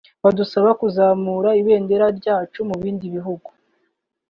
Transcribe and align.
badusaba 0.23 0.69
kuzamura 0.81 1.49
ibendera 1.61 2.05
ryacu 2.19 2.59
mu 2.69 2.75
bindi 2.81 3.05
bihugu 3.15 3.49